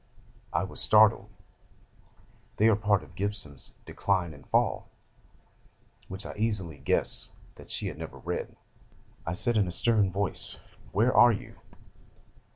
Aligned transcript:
I 0.51 0.63
was 0.63 0.79
startled: 0.81 1.29
they 2.57 2.67
are 2.69 2.75
part 2.75 3.03
of 3.03 3.13
Gibbon's 3.13 3.75
"Decline 3.85 4.33
and 4.33 4.47
Fall," 4.49 4.89
which 6.07 6.25
I 6.25 6.33
easily 6.37 6.79
guessed 6.79 7.29
that 7.53 7.69
she 7.69 7.85
had 7.85 7.99
never 7.99 8.17
read. 8.17 8.55
I 9.27 9.33
said 9.33 9.57
in 9.57 9.67
a 9.67 9.71
stern 9.71 10.11
voice: 10.11 10.59
"Where 10.91 11.13
are 11.15 11.31
you?" 11.31 11.53